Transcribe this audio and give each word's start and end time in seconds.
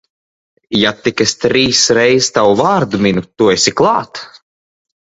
Ja 0.83 0.93
tik 1.07 1.21
es 1.25 1.33
trīs 1.43 1.83
reiz 1.99 2.31
tavu 2.39 2.57
vārdu 2.65 3.05
minu, 3.07 3.27
tu 3.41 3.55
esi 3.59 3.79
klāt. 3.83 4.27